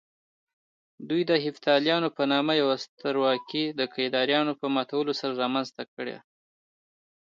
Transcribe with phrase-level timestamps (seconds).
[1.09, 6.17] دوی د هېپتاليانو په نامه يوه سترواکي د کيداريانو په ماتولو سره رامنځته کړه